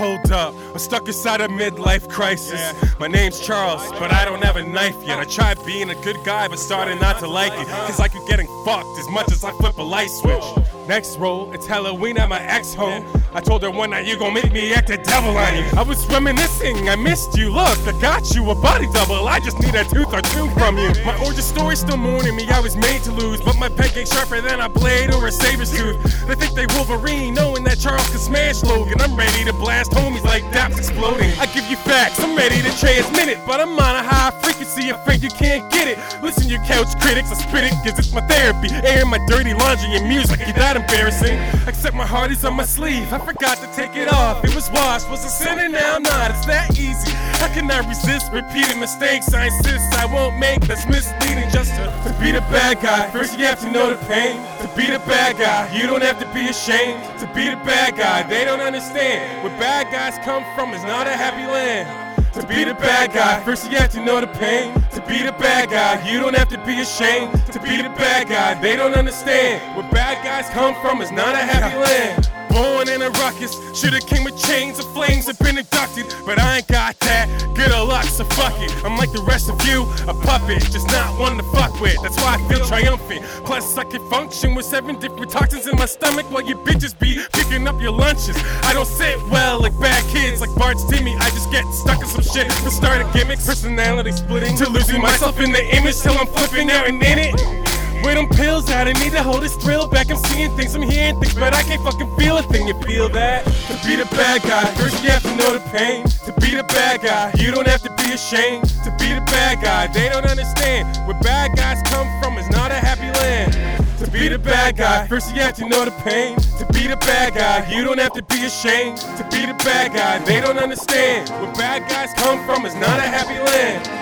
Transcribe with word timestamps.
Hold 0.00 0.32
up, 0.32 0.54
I'm 0.72 0.78
stuck 0.78 1.06
inside 1.08 1.42
a 1.42 1.48
midlife 1.48 2.08
crisis. 2.08 2.72
My 2.98 3.06
name's 3.06 3.38
Charles, 3.38 3.86
but 3.98 4.10
I 4.10 4.24
don't 4.24 4.42
have 4.42 4.56
a 4.56 4.62
knife 4.62 4.96
yet. 5.04 5.18
I 5.18 5.24
tried 5.24 5.62
being 5.66 5.90
a 5.90 5.94
good 5.96 6.16
guy, 6.24 6.48
but 6.48 6.58
started 6.58 6.98
not 7.02 7.18
to 7.18 7.28
like 7.28 7.52
it. 7.52 7.68
Cause 7.68 8.00
I 8.00 8.08
keep 8.08 8.26
getting 8.26 8.46
fucked 8.64 8.98
as 8.98 9.10
much 9.10 9.30
as 9.30 9.44
I 9.44 9.52
flip 9.52 9.76
a 9.76 9.82
light 9.82 10.08
switch. 10.08 10.42
Next 10.88 11.18
roll, 11.18 11.52
it's 11.52 11.66
Halloween 11.66 12.16
at 12.16 12.30
my 12.30 12.40
ex 12.40 12.72
home. 12.72 13.04
I 13.32 13.40
told 13.40 13.62
her 13.62 13.70
one 13.70 13.90
night 13.90 14.06
you 14.06 14.18
gon' 14.18 14.34
make 14.34 14.50
me 14.50 14.74
act 14.74 14.88
the 14.88 14.98
devil 14.98 15.36
on 15.36 15.54
you. 15.54 15.64
I 15.76 15.82
was 15.82 16.04
reminiscing, 16.08 16.88
I 16.88 16.96
missed 16.96 17.38
you. 17.38 17.50
Look, 17.52 17.78
I 17.86 17.92
got 18.00 18.34
you 18.34 18.50
a 18.50 18.54
body 18.56 18.86
double. 18.92 19.28
I 19.28 19.38
just 19.38 19.60
need 19.60 19.74
a 19.74 19.84
tooth 19.84 20.12
or 20.12 20.20
two 20.20 20.50
from 20.58 20.76
you. 20.78 20.90
My 21.06 21.16
origin 21.24 21.42
story's 21.42 21.80
still 21.80 21.96
mourning 21.96 22.34
me. 22.34 22.48
I 22.50 22.58
was 22.58 22.76
made 22.76 23.02
to 23.04 23.12
lose, 23.12 23.40
but 23.40 23.56
my 23.56 23.68
pen 23.68 23.90
ain't 23.96 24.08
sharper 24.08 24.40
than 24.40 24.60
a 24.60 24.68
blade 24.68 25.14
or 25.14 25.26
a 25.28 25.30
saber's 25.30 25.70
tooth. 25.70 26.26
They 26.26 26.34
think 26.34 26.54
they 26.54 26.66
Wolverine, 26.74 27.34
knowing 27.34 27.62
that 27.64 27.78
Charles 27.78 28.08
can 28.10 28.18
smash 28.18 28.64
Logan. 28.64 29.00
I'm 29.00 29.14
ready 29.14 29.44
to 29.44 29.52
blast 29.52 29.92
homies 29.92 30.24
like 30.24 30.42
daps 30.50 30.78
exploding. 30.78 31.30
I 31.38 31.46
give 31.54 31.66
you 31.70 31.76
facts, 31.76 32.18
I'm 32.18 32.36
ready 32.36 32.60
to 32.62 32.72
transmit 32.78 33.28
it, 33.28 33.38
but 33.46 33.60
I'm 33.60 33.78
on 33.78 33.94
a 33.94 34.02
high 34.02 34.30
frequency, 34.42 34.90
afraid 34.90 35.22
you 35.22 35.30
can't 35.30 35.70
get 35.70 35.86
it. 35.86 35.98
Listen, 36.22 36.48
you 36.48 36.58
couch 36.66 36.98
critics, 37.00 37.30
I 37.30 37.34
spit 37.34 37.64
it, 37.64 37.72
cause 37.84 37.98
it's 37.98 38.12
my 38.12 38.26
therapy. 38.26 38.68
Airing 38.72 39.10
my 39.10 39.24
dirty 39.26 39.54
laundry 39.54 39.94
and 39.94 40.08
music, 40.08 40.40
is 40.40 40.54
that 40.54 40.76
embarrassing? 40.76 41.38
Except 41.68 41.94
my 41.94 42.06
heart 42.06 42.32
is 42.32 42.44
on 42.44 42.54
my 42.54 42.64
sleeve, 42.64 43.12
I 43.12 43.19
forgot 43.20 43.58
to 43.58 43.68
take 43.74 43.96
it 43.96 44.12
off. 44.12 44.44
It 44.44 44.54
was 44.54 44.70
washed, 44.70 45.08
was 45.08 45.24
a 45.24 45.28
sinner, 45.28 45.68
now 45.68 45.96
I'm 45.96 46.02
not. 46.02 46.30
It's 46.30 46.46
that 46.46 46.78
easy. 46.78 47.12
I 47.40 47.48
cannot 47.54 47.86
resist 47.86 48.32
repeating 48.32 48.80
mistakes? 48.80 49.32
I 49.34 49.46
insist 49.46 49.94
I 49.94 50.06
won't 50.06 50.38
make 50.38 50.60
that's 50.62 50.86
misleading 50.86 51.48
just 51.50 51.74
to, 51.74 51.84
to 52.04 52.16
be 52.20 52.32
the 52.32 52.40
bad 52.52 52.80
guy. 52.80 53.10
First, 53.10 53.38
you 53.38 53.46
have 53.46 53.60
to 53.60 53.70
know 53.70 53.90
the 53.90 54.00
pain. 54.06 54.36
To 54.60 54.68
be 54.76 54.86
the 54.86 55.00
bad 55.06 55.38
guy, 55.38 55.72
you 55.76 55.86
don't 55.86 56.02
have 56.02 56.18
to 56.20 56.28
be 56.34 56.48
ashamed. 56.48 57.02
To 57.20 57.26
be 57.34 57.48
the 57.48 57.60
bad 57.64 57.96
guy, 57.96 58.22
they 58.28 58.44
don't 58.44 58.60
understand. 58.60 59.44
Where 59.44 59.56
bad 59.58 59.90
guys 59.92 60.18
come 60.24 60.44
from 60.54 60.74
is 60.74 60.84
not 60.84 61.06
a 61.06 61.16
happy 61.16 61.46
land. 61.50 62.10
To 62.34 62.46
be 62.46 62.62
the 62.62 62.74
bad 62.74 63.12
guy, 63.12 63.42
first 63.44 63.70
you 63.70 63.76
have 63.78 63.90
to 63.90 64.04
know 64.04 64.20
the 64.20 64.28
pain. 64.28 64.72
To 64.94 65.00
be 65.08 65.22
the 65.22 65.32
bad 65.32 65.70
guy, 65.70 66.08
you 66.08 66.20
don't 66.20 66.36
have 66.36 66.48
to 66.50 66.58
be 66.64 66.80
ashamed. 66.80 67.32
To 67.46 67.60
be 67.60 67.76
the 67.76 67.90
bad 67.98 68.28
guy, 68.28 68.60
they 68.60 68.76
don't 68.76 68.94
understand. 68.94 69.76
Where 69.76 69.90
bad 69.90 70.22
guys 70.22 70.48
come 70.50 70.74
from 70.80 71.02
is 71.02 71.10
not 71.10 71.34
a 71.34 71.38
happy 71.38 71.76
land. 71.76 72.39
Born 72.50 72.88
in 72.88 73.00
a 73.02 73.10
ruckus, 73.10 73.54
should've 73.78 74.06
came 74.06 74.24
with 74.24 74.36
chains 74.42 74.78
of 74.80 74.92
flames 74.92 75.28
and 75.28 75.38
been 75.38 75.56
inducted, 75.56 76.06
but 76.26 76.38
I 76.38 76.58
ain't 76.58 76.66
got 76.66 76.98
that. 77.00 77.28
Good 77.54 77.70
luck, 77.70 78.04
so 78.04 78.24
fuck 78.24 78.58
it. 78.58 78.72
I'm 78.84 78.96
like 78.96 79.12
the 79.12 79.22
rest 79.22 79.48
of 79.48 79.56
you, 79.66 79.82
a 80.08 80.14
puppet, 80.14 80.60
just 80.70 80.86
not 80.88 81.18
one 81.18 81.36
to 81.36 81.44
fuck 81.54 81.80
with. 81.80 81.96
That's 82.02 82.16
why 82.16 82.34
I 82.34 82.48
feel 82.48 82.66
triumphant. 82.66 83.22
Plus, 83.44 83.78
I 83.78 83.84
can 83.84 84.02
function 84.10 84.54
with 84.54 84.64
seven 84.64 84.98
different 84.98 85.30
toxins 85.30 85.66
in 85.68 85.76
my 85.76 85.86
stomach 85.86 86.26
while 86.30 86.42
you 86.42 86.56
bitches 86.56 86.98
be 86.98 87.20
picking 87.32 87.68
up 87.68 87.80
your 87.80 87.92
lunches. 87.92 88.36
I 88.64 88.72
don't 88.72 88.86
sit 88.86 89.16
well 89.28 89.60
like 89.60 89.78
bad 89.78 90.02
kids, 90.12 90.40
like 90.40 90.54
Bart's 90.56 90.84
Timmy. 90.90 91.14
I 91.20 91.30
just 91.30 91.50
get 91.52 91.64
stuck 91.72 92.00
in 92.00 92.06
some 92.06 92.22
shit. 92.22 92.50
From 92.52 92.70
starting 92.70 93.10
gimmicks, 93.12 93.46
personality 93.46 94.12
splitting, 94.12 94.56
to 94.56 94.68
losing 94.68 95.00
myself 95.00 95.38
in 95.40 95.52
the 95.52 95.64
image 95.76 96.00
till 96.00 96.18
I'm 96.18 96.26
flipping 96.26 96.70
out 96.70 96.88
and 96.88 97.00
in 97.02 97.18
it. 97.18 97.69
Where 98.02 98.14
them 98.14 98.28
pills 98.28 98.68
at? 98.70 98.88
I 98.88 98.92
need 98.92 99.12
to 99.12 99.22
hold 99.22 99.42
this 99.42 99.56
thrill 99.56 99.86
back. 99.86 100.10
I'm 100.10 100.16
seeing 100.16 100.54
things, 100.56 100.74
I'm 100.74 100.82
hearing 100.82 101.20
things, 101.20 101.34
but 101.34 101.54
I 101.54 101.62
can't 101.62 101.82
fucking 101.82 102.16
feel 102.16 102.38
a 102.38 102.42
thing. 102.42 102.66
You 102.66 102.74
feel 102.82 103.08
that? 103.10 103.44
To 103.44 103.74
be 103.86 103.96
the 103.96 104.06
bad 104.16 104.42
guy, 104.42 104.64
first 104.74 105.02
you 105.04 105.10
have 105.10 105.22
to 105.22 105.36
know 105.36 105.52
the 105.52 105.60
pain. 105.70 106.04
To 106.26 106.32
be 106.40 106.56
the 106.56 106.64
bad 106.64 107.02
guy, 107.02 107.32
you 107.36 107.50
don't 107.50 107.66
have 107.66 107.82
to 107.82 107.90
be 107.96 108.12
ashamed. 108.12 108.68
To 108.84 108.90
be 108.98 109.12
the 109.14 109.24
bad 109.26 109.62
guy, 109.62 109.86
they 109.88 110.08
don't 110.08 110.24
understand. 110.24 110.96
Where 111.06 111.18
bad 111.20 111.56
guys 111.56 111.82
come 111.90 112.08
from 112.22 112.38
is 112.38 112.48
not 112.50 112.70
a 112.70 112.74
happy 112.74 113.10
land. 113.20 113.86
To 113.98 114.10
be 114.10 114.28
the 114.28 114.38
bad 114.38 114.76
guy, 114.76 115.06
first 115.06 115.34
you 115.34 115.42
have 115.42 115.54
to 115.56 115.68
know 115.68 115.84
the 115.84 115.90
pain. 116.02 116.36
To 116.58 116.66
be 116.72 116.86
the 116.86 116.96
bad 116.96 117.34
guy, 117.34 117.70
you 117.70 117.84
don't 117.84 117.98
have 117.98 118.14
to 118.14 118.22
be 118.22 118.44
ashamed. 118.44 118.98
To 118.98 119.24
be 119.30 119.44
the 119.44 119.54
bad 119.62 119.92
guy, 119.92 120.18
they 120.24 120.40
don't 120.40 120.58
understand. 120.58 121.28
Where 121.28 121.52
bad 121.52 121.88
guys 121.88 122.08
come 122.16 122.44
from 122.46 122.64
is 122.64 122.74
not 122.76 122.98
a 122.98 123.02
happy 123.02 123.38
land. 123.38 123.99